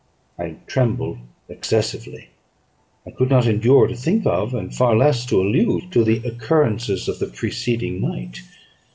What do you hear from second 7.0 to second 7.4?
of the